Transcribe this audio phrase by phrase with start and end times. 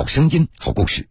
[0.00, 1.10] 好声音，好故事。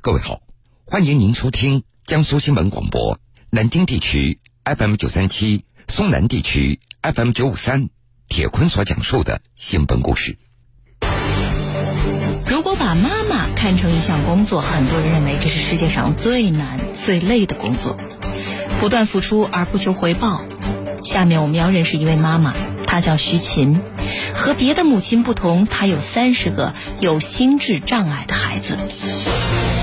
[0.00, 0.40] 各位好，
[0.84, 7.90] 欢迎您收听江苏新闻广播南京地区 FM 九三七、松南地区 FM 九五三。
[8.28, 10.36] 铁坤所讲述的新闻故事。
[12.48, 17.96] 如果把妈妈看成一项工作，很多人认为这是世界上最难、最累的工作，
[18.80, 20.42] 不断付出而不求回报。
[21.04, 22.52] 下面我们要认识一位妈妈，
[22.84, 23.80] 她叫徐琴。
[24.34, 28.76] 和别的母亲不同，她有三十个有心智障碍的孩子。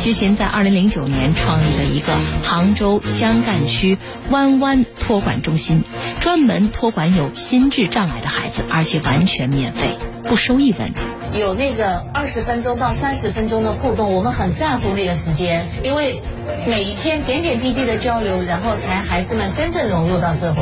[0.03, 3.97] 徐琴在二零零九年创立了一个杭州江干区
[4.29, 5.81] 湾湾托管中心，
[6.19, 10.91] 专门托管有心智障碍的孩子，而且完全免费，不收一文。
[11.33, 16.21] 有那个二十分钟到三十分钟的互动，我们很在乎那个时间，因为
[16.67, 20.61] 每一天点点滴滴的交流，然后才孩子们真正融入到社会。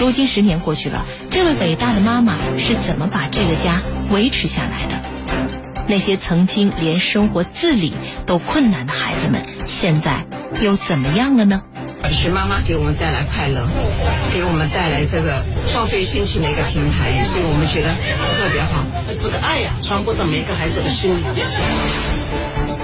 [0.00, 3.80] 如今十年过去了，这位伟大的妈妈是怎么把这个家
[4.10, 5.02] 维持下来的？
[5.86, 7.92] 那些曾经连生活自理
[8.26, 10.24] 都困难的孩子们，现在
[10.60, 11.62] 又怎么样了呢？
[12.10, 13.66] 徐妈妈给我们带来快乐，
[14.32, 17.94] 给我们带来这个放飞心情的一个平台，所以我们觉得
[18.36, 18.84] 特别好。
[19.18, 21.22] 这个爱呀，传播到每个孩子的心里。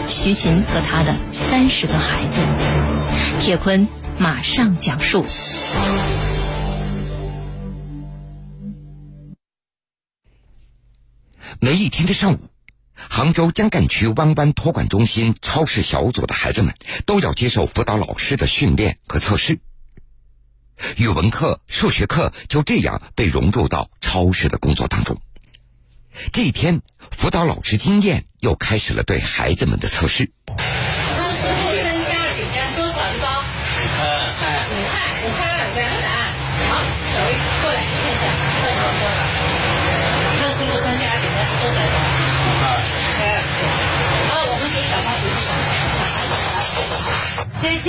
[0.09, 2.41] 徐琴和他的三十个孩子，
[3.41, 5.27] 铁坤马上讲述。
[11.63, 12.39] 每一天的上午，
[12.95, 19.59] 杭州江干区湾湾托管中心超市小组的孩子们都要接受辅导老师的训练和测试。
[20.97, 25.21] 语文课、数学课就这样被融入到超市的工作当中。
[26.33, 26.81] 这一天，
[27.11, 30.33] 辅导老师经验又开始了对孩子们的测试。
[30.57, 33.39] 三十五升虾饼干多少一包？
[33.39, 33.43] 五
[34.39, 34.49] 块，
[35.23, 36.33] 五块两个蛋。
[36.71, 36.81] 好，
[37.13, 37.29] 小薇
[37.61, 38.25] 过来看一下，
[40.61, 41.97] 二十五升虾饼干是多少一包？
[42.45, 43.25] 五块。
[44.29, 45.49] 好，我们给小花鼓掌。
[47.63, 47.89] 再见。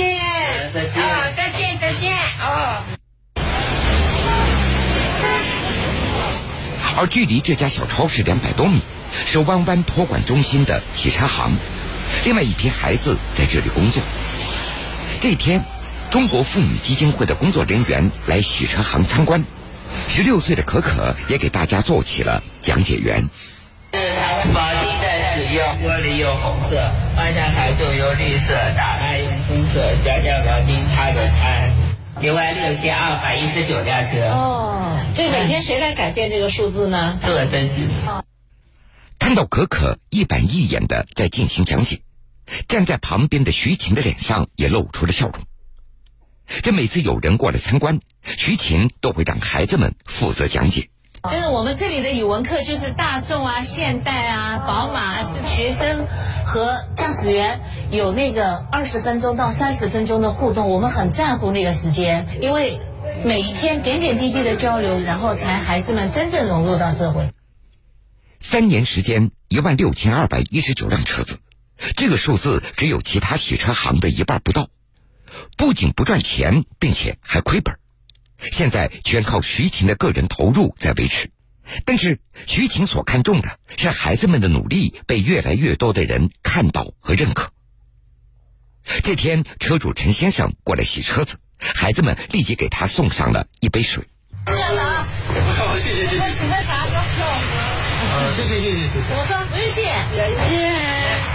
[0.72, 1.04] 再见。
[1.04, 2.16] 啊，再见，再见。
[2.40, 2.80] 哦。
[6.96, 8.80] 而距离这家小超市两百多米，
[9.26, 11.54] 是湾湾托管中心的洗车行。
[12.24, 14.02] 另外一批孩子在这里工作。
[15.20, 15.62] 这天，
[16.10, 19.44] 中国妇女基金会的工作人员来洗车行参观，
[20.08, 23.28] 十六岁的可可也给大家做起了讲解员。
[23.92, 23.98] 是
[24.48, 31.70] 毛巾的使用，玻璃用红色，方向盘就用绿色，档案用棕色，小小毛巾擦着擦。
[32.20, 34.18] 另外六千二百一十九辆车。
[34.28, 37.18] 哦，这每天谁来改变这个数字呢？
[37.20, 37.86] 自我登记。
[39.18, 42.00] 看到可可一板一眼的在进行讲解，
[42.66, 45.44] 站在旁边的徐晴的脸上也露出了笑容。
[46.62, 50.88] 这每次有人过来参观，徐琴都会让孩子们负责讲解。
[51.30, 56.06] 就是我们这里的语文课，就是大众啊、现代啊、宝马啊是学生
[56.44, 57.60] 和驾驶员
[57.92, 62.80] 有那个二十分钟到三十分钟的互动，我们很在乎那个时间，因为
[63.24, 67.30] 每一天点点滴滴的交流，然后才孩子们真正融入到社会。
[68.40, 71.38] 三年时间，一万六千二百一十九辆车子，
[71.96, 74.68] 这个数字只有其他洗车行的一半不到，
[75.56, 77.78] 不仅不赚钱，并且还亏本。
[78.38, 81.30] 现在全靠徐琴的个人投入在维持，
[81.84, 87.52] 但是徐琴所看重的是孩子们的努力被越来越多的人看到和认可。
[89.04, 94.08] 这天，车主陈先生过来洗车子，孩子们立即给他送上了一杯水。
[94.46, 95.06] 校长，
[95.78, 96.34] 谢谢谢谢。
[96.34, 96.88] 请喝茶，
[98.34, 99.14] 谢谢谢谢谢谢。
[99.14, 99.82] 我说不用谢，
[100.50, 100.91] 谢。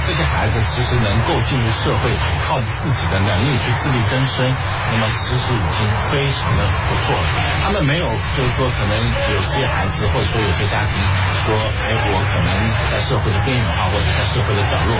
[0.07, 2.11] 这些孩子其实能够进入社会，
[2.47, 7.27] 靠着自己的能力去自力更生，那么其实已经非常的不错了。
[7.63, 8.93] 他们没有，就是说，可能
[9.35, 10.95] 有些孩子或者说有些家庭
[11.43, 12.49] 说，哎，我可能
[12.87, 14.95] 在社会的边缘化或者在社会的角落，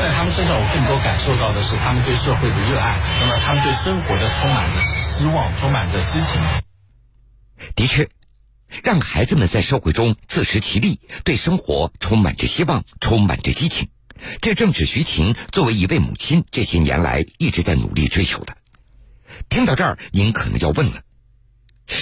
[0.00, 6.40] 在他们身上，我更多感受到的是他们对社会的热爱，那么他们对生活的充满着希望，充满着激情。
[7.76, 8.08] 的确。
[8.84, 13.88] 让孩子们在社会中自食其力，对生活充满着希望，充满着激情。
[14.40, 18.56] 这正是徐晴作为一位母亲这些年来一直在努力追求的。
[19.48, 21.02] 听到这儿，您可能要问了：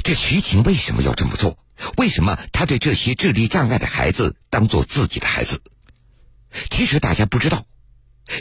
[0.05, 1.59] 这徐晴为什么要这么做？
[1.97, 5.61] 为什么他对这些智力障碍的孩子当做自己的孩子？
[6.71, 7.67] 其实大家不知道，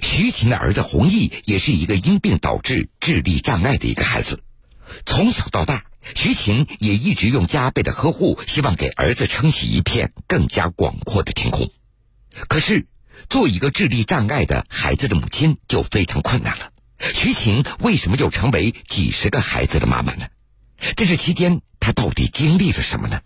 [0.01, 4.41] 徐晴的儿子弘毅也是一个因病导致智力障碍的一个孩子，
[5.05, 5.85] 从小到大。
[6.13, 11.71] 徐晴也一直用加倍的呵护，希望给儿子撑起一片更加广阔的天空。
[12.47, 12.85] 可是，
[13.29, 16.71] 做一个智力障碍的孩子的母亲就非常困难了。
[16.99, 20.27] 徐晴为什么又成为几十个孩子的妈妈呢？
[20.95, 23.21] 在这期间，她到底经历了什么呢？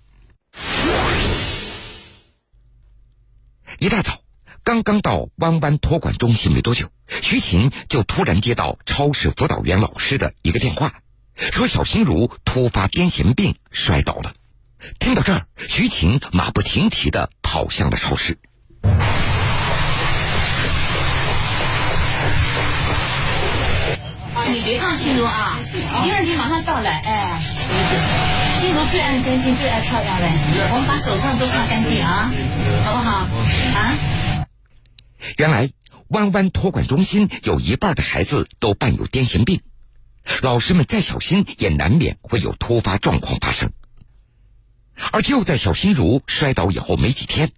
[3.77, 4.21] 一大早，
[4.63, 6.89] 刚刚到弯弯托管中心没多久，
[7.21, 11.01] 徐晴就突然接到超市辅导员老师的一个电话，
[11.35, 14.33] 说小心如突发癫痫病摔倒了。
[14.99, 18.39] 听到这儿，徐晴马不停蹄的跑向了超市。
[24.51, 25.59] 你别看心如啊，
[26.03, 27.39] 第二天马上到来，哎，
[28.59, 30.25] 心如最爱干净，最爱漂亮嘞。
[30.71, 32.31] 我们把手上都擦干净啊，
[32.83, 33.27] 好不好？
[33.77, 33.97] 啊？
[35.37, 35.69] 原来
[36.07, 39.61] 弯弯托管中心有一半的孩子都伴有癫痫病，
[40.41, 43.71] 老师们再小心也难免会有突发状况发生。
[45.11, 47.51] 而就在小心如摔倒以后没几天，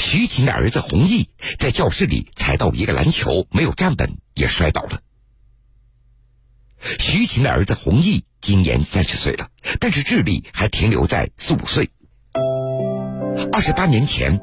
[0.00, 1.30] 徐琴的儿子弘毅
[1.60, 5.00] 在教室里踩到一个篮球，没有站稳，也摔倒了。
[6.98, 9.48] 徐琴的儿子弘毅今年三十岁了，
[9.78, 11.90] 但是智力还停留在四五岁。
[13.52, 14.40] 二十八年前，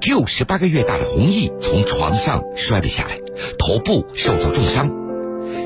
[0.00, 3.18] 只有十八个月大的弘毅从床上摔了下来，
[3.58, 4.90] 头部受到重伤。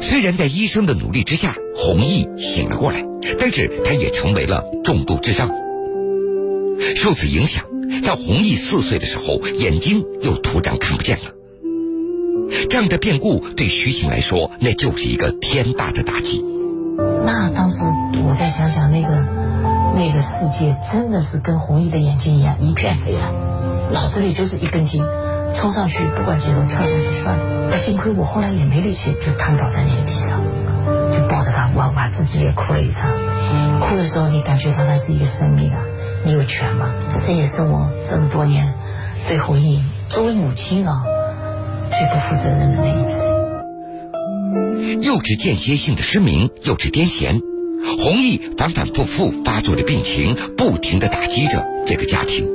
[0.03, 3.05] 虽然在医生的努力之下，弘毅醒了过来，
[3.39, 5.51] 但是他也成为了重度智障。
[6.97, 7.65] 受此影响，
[8.03, 11.40] 在弘毅四岁的时候，眼睛又突然看不见了。
[12.69, 16.45] 这样的变故对徐晴来说，那就是一个天大的打击。
[17.25, 17.83] 那当时
[18.27, 19.09] 我再想想，那个
[19.97, 23.33] 那个世界真的是跟弘毅的眼睛一样，一片黑暗，
[23.93, 25.03] 脑子里就是一根筋，
[25.55, 27.69] 冲上去不管几楼跳下去算了。
[27.71, 30.41] 那幸亏我后来也没力气，就瘫倒在那个地上，
[31.15, 33.11] 就抱着他哇哇自己也哭了一场。
[33.81, 35.83] 哭的时候，你感觉到他是一个生命啊。
[36.23, 36.91] 你有权吗？
[37.23, 38.75] 这也是我这么多年
[39.27, 41.03] 对弘毅作为母亲啊
[42.01, 43.21] 最不负责任的那一次。
[45.03, 47.43] 又是间歇性的失明，又是癫痫，
[48.03, 52.49] 弘毅反反复复发作的病情，不停的打击着这个家庭。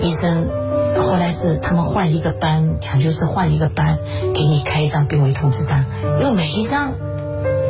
[0.00, 0.48] 医生
[0.96, 3.98] 后来是他们换一个班，抢救室换一个班，
[4.34, 5.86] 给你开一张病危通知单，
[6.20, 6.94] 因为每一张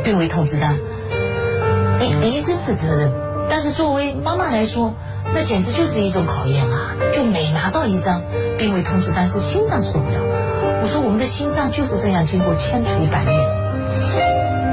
[0.03, 0.79] 病危通知单，
[2.01, 2.05] 医
[2.35, 3.11] 医生是责任，
[3.47, 4.95] 但是作为妈妈来说。
[5.33, 6.95] 那简直就是一种考验啊！
[7.13, 8.21] 就每拿到一张
[8.57, 10.21] 病危通知单，是心脏受不了。
[10.81, 13.35] 我说我们的心脏就是这样经过千锤百炼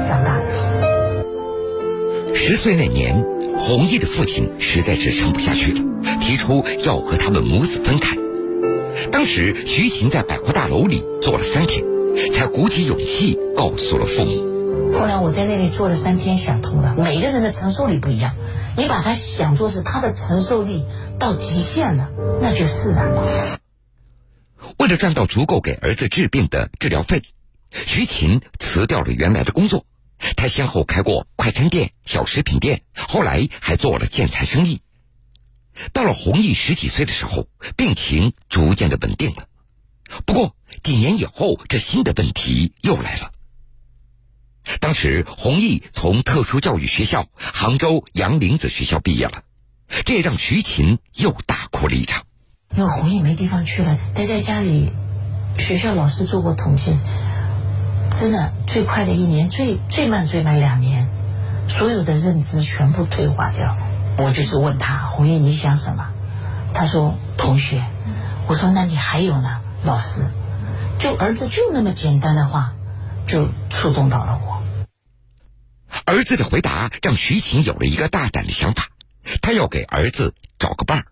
[0.05, 0.43] 长大的。
[2.35, 3.25] 十岁那年，
[3.57, 5.81] 弘毅的父亲实在是撑不下去了，
[6.21, 8.15] 提出要和他们母子分开。
[9.11, 11.83] 当时徐琴在百货大楼里坐了三天，
[12.33, 14.93] 才鼓起勇气告诉了父母。
[14.93, 16.95] 后来我在那里坐了三天，想通了。
[16.97, 18.33] 每个人的承受力不一样，
[18.77, 20.85] 你把他想做是他的承受力
[21.17, 22.09] 到极限了，
[22.41, 23.23] 那就释然了。
[24.77, 27.23] 为了赚到足够给儿子治病的治疗费，
[27.71, 29.85] 徐琴辞掉了原来的工作。
[30.37, 34.81] 他先后开过快餐店、小食品店，后来还做了建材生意。
[35.91, 39.47] 到了弘毅十几岁的时候，病情逐渐的稳定了。
[40.25, 43.31] 不过几年以后，这新的问题又来了。
[44.79, 49.43] 当时，弘毅从特殊教育学校杭州杨林子学校毕业了，
[50.05, 52.25] 这让徐琴又大哭了一场。
[52.75, 54.91] 因为红叶没地方去了，待在家里。
[55.59, 56.97] 学校老师做过统计，
[58.19, 61.07] 真的最快的一年，最最慢最慢两年，
[61.69, 63.77] 所有的认知全部退化掉。
[64.17, 66.11] 我就是问他，红叶你想什么？
[66.73, 67.83] 他说同学。
[68.47, 69.61] 我说那你还有呢？
[69.83, 70.25] 老师。
[70.99, 72.73] 就儿子就那么简单的话，
[73.27, 74.63] 就触动到了我。
[76.05, 78.87] 儿子的回答让徐琴有了一个大胆的想法，
[79.41, 81.05] 他要给儿子找个伴儿。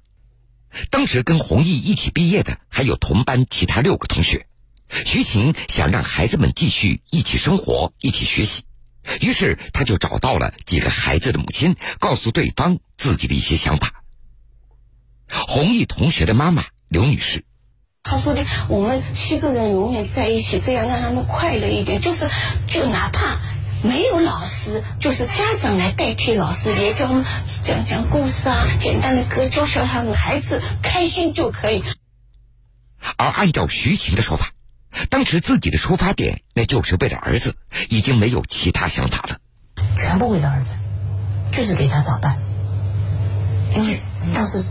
[1.01, 4.45] 当时跟弘毅一起毕业的还有同班其他六个同学，
[4.87, 8.65] 徐琴想让孩子们继续一起生活、一起学习，
[9.19, 14.03] 于是他就找到了几个孩子的母亲，告诉对方自己的一些想法。
[15.27, 17.45] 弘毅同学的妈妈刘女士，
[18.03, 22.29] 她说的：“我们七个人永远在一起，这样让他们快乐一点，就是
[22.67, 23.39] 就哪怕。”
[23.83, 27.07] 没有老师，就是家长来代替老师，也就
[27.63, 31.83] 讲讲故事啊，简单的歌，教教他们孩子开心就可以。
[33.17, 34.51] 而按照徐晴的说法，
[35.09, 37.55] 当时自己的出发点那就是为了儿子，
[37.89, 39.39] 已经没有其他想法了，
[39.97, 40.75] 全部为了儿子，
[41.51, 42.37] 就是给他找伴。
[43.75, 43.99] 因为
[44.35, 44.63] 当时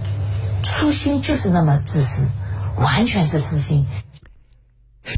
[0.63, 2.29] 初心就是那么自私，
[2.77, 3.89] 完全是私心。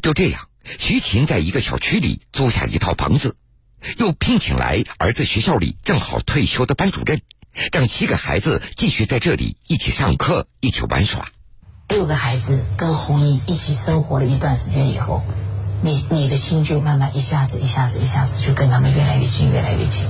[0.02, 3.36] 就这样，徐晴在一个小区里租下一套房子。
[3.98, 7.20] 又聘请来儿子学校里正好退休的班主任，
[7.72, 11.28] 让七个孩子继续在这里一起上课、一起玩耍。
[11.88, 15.22] 六个孩子跟红英一起生活了一段时间以后，
[15.82, 20.06] 你你的心就慢慢一下子、一下子、一下子就跟他们越来越近、越来越近。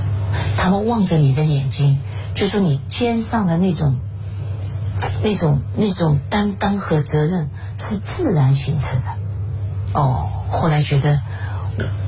[0.57, 1.99] 他们望着你的眼睛，
[2.35, 3.99] 就说你肩上的那种
[5.23, 9.99] 那种那种担当和责任是自然形成的。
[9.99, 11.21] 哦，后来觉得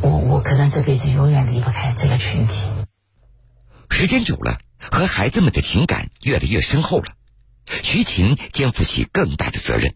[0.02, 2.68] 我我可能这辈子永远离不开这个群体。
[3.90, 7.14] 时间久了，和孩子们的情感越来越深厚了，
[7.84, 9.96] 徐琴肩负起更大的责任。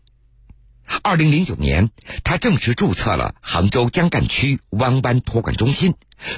[1.03, 1.91] 二零零九年，
[2.23, 5.93] 他正式注册了杭州江干区湾湾托管中心，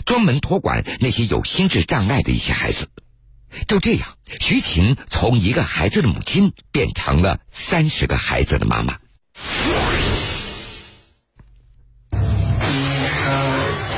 [0.06, 2.90] 专门托管那些有心智障碍的一些孩子。
[3.68, 8.98] 就这样，徐琴从一个孩子的母亲变成了三十个孩子的妈妈。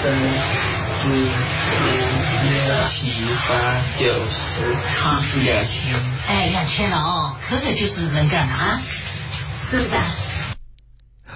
[0.04, 3.54] 三四五六七八
[3.98, 5.96] 九十，好，两千。
[6.28, 8.82] 哎，两千了哦，可可就是能干的啊，
[9.58, 10.04] 是不是啊？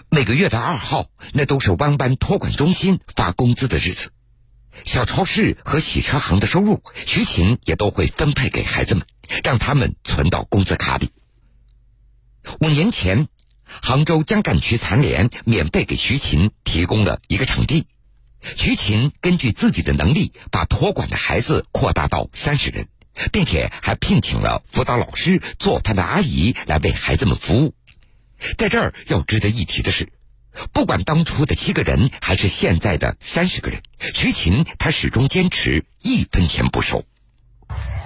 [0.10, 4.12] 每个月的二号，那都是湾湾托管中心发工资的日子。
[4.84, 9.06] 小超市和洗车行的收入，徐琴也都会分配给孩子们，
[9.46, 11.14] 让他们存到工资卡里。
[12.60, 13.30] 五年前，
[13.82, 17.88] 杭州江干区残联免费给徐琴提供了一个场地，
[18.42, 22.88] 徐琴根据自己的能力，把托管的孩子扩大到三十人，
[23.32, 27.74] 并且还聘请了辅导老师、做饭的阿姨来为孩子们服务。
[28.58, 30.10] 在这儿要值得一提的是，
[30.72, 33.82] 不管当初的七个人，还是现在的三十个人，
[34.14, 37.04] 徐琴她始终坚持一分钱不收。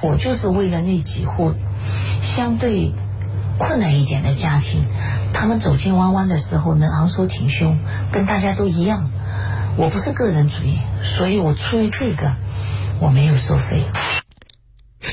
[0.02, 1.54] 我就是为了那几户
[2.24, 2.92] 相对
[3.60, 4.84] 困难一点的家庭，
[5.34, 7.78] 他们走进弯弯的时候能昂首挺胸，
[8.12, 9.12] 跟大家都一样。
[9.78, 12.36] 我不是个人主义，所以我出于这个，
[13.00, 13.84] 我没有收费。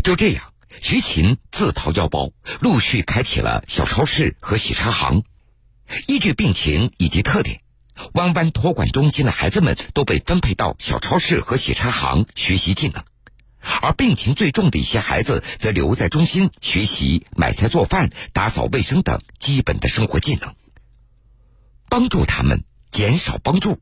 [0.03, 0.53] 就这样。
[0.81, 5.25] 徐琴自掏腰包，陆续开启了小超市和洗车行。
[6.07, 7.63] 依据病情以及特点，
[8.13, 13.03] 湾湾托管中心的孩子们都被分配到小超市和洗车行学习技能，
[13.81, 20.55] 而病情最重的一些孩子则留在中心学习买菜、做饭、打扫卫生等基本的生活技能。
[21.89, 22.63] 帮助他们，
[22.93, 23.81] 减少帮助，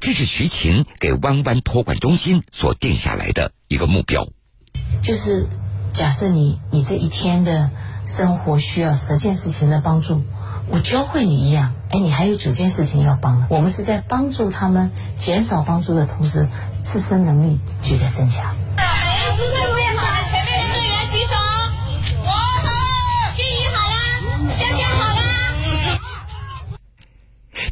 [0.00, 4.28] 这是徐琴给弯弯托管中心所定下来的一个目标。
[5.02, 5.46] 就是。
[5.92, 7.68] 假设你你这一天的
[8.06, 10.22] 生活需要十件事情的帮助，
[10.68, 13.44] 我教会你一样，哎，你还有九件事情要帮。
[13.50, 16.46] 我们是在帮助他们减少帮助的同时，
[16.84, 18.54] 自身能力就在增强。
[19.36, 21.34] 出生入院卡的前面的队员举手。
[22.22, 25.20] 我好，心仪好好了。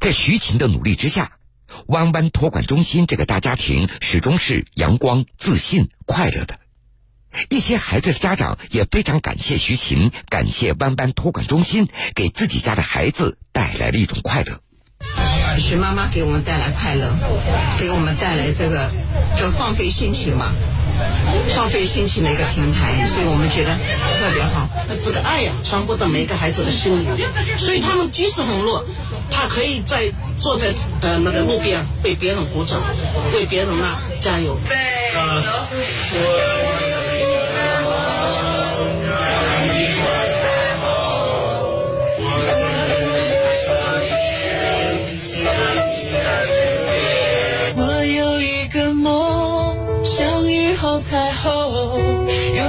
[0.01, 1.38] 在徐琴的努力之下，
[1.89, 6.59] 弯弯托管中心这个大家庭始终是阳光、自信、快乐的。
[7.49, 14.61] 一些孩子的家长也非常感谢徐琴，感谢弯弯托管中心，给自己家的孩子带来了一种快乐。
[15.59, 17.17] 徐妈妈给我们带来快乐，
[17.79, 18.91] 给我们带来这个
[19.37, 20.55] 就放飞心情嘛，
[21.55, 24.69] 放飞心情的一个平台，所以我们觉得特别好。
[25.01, 27.09] 这个爱呀，传播到每个孩子的心里，
[27.57, 28.85] 所以他们即使很弱，
[29.31, 32.81] 他可以在坐在呃那个路边为别人鼓掌，
[33.35, 34.59] 为别人呐加油。
[35.11, 35.21] 彩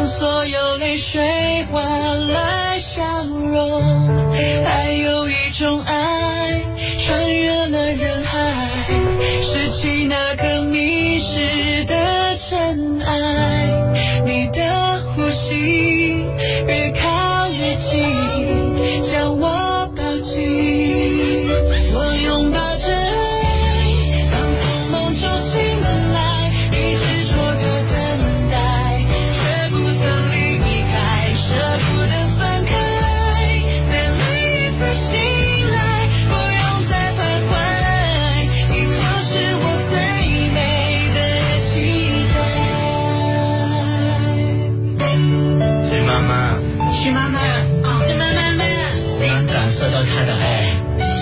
[0.10, 3.84] 所有泪水换来笑容。
[4.66, 6.62] 还有一种爱，
[6.98, 8.88] 穿越了人海，
[9.42, 13.59] 拾起那颗迷失的尘埃。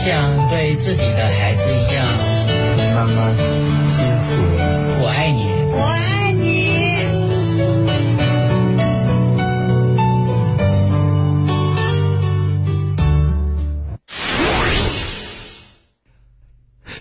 [0.08, 2.08] 像对自己的孩子一样，
[2.96, 3.28] 妈妈
[3.90, 6.48] 辛苦了，我爱你，我爱你。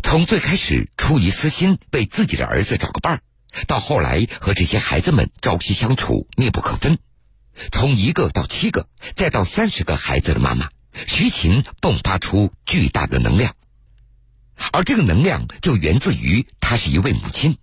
[0.03, 3.21] 从最开始出于私心为自己的儿子找个伴儿，
[3.69, 6.99] 到后来和这些孩子们朝夕相处密不可分，
[7.71, 10.71] 从一个到七个，再到三十个孩子的妈妈。
[11.07, 13.55] 徐琴迸发出巨大的能量，
[14.73, 17.59] 而这个能量就源自于她是一位母亲。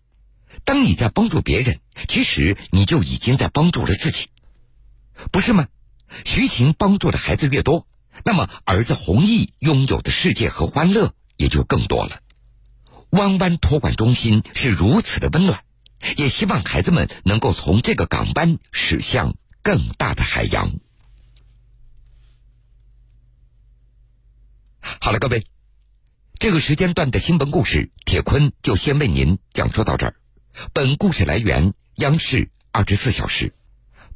[0.66, 4.28] 当你在帮助别人，其实你就已经在帮助了自己，
[5.32, 5.68] 不是吗？
[6.26, 7.88] 徐晴帮助的孩子越多，
[8.24, 12.20] 那么儿子弘毅拥有的世界和欢乐也就更多了。
[13.10, 15.64] 弯弯托管中心是如此的温暖，
[16.18, 20.76] 也希望孩子们能够从这个港湾驶向更大的海洋。
[25.00, 25.46] 好了，各位，
[26.40, 30.16] 这个时间段的新闻故事，铁坤就先为您讲述到这儿。
[30.74, 33.54] 本故事来源央视二十四小时。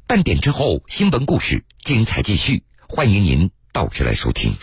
[0.06, 4.56] 半点之后，新闻故事精彩继续，欢迎您到时来收听。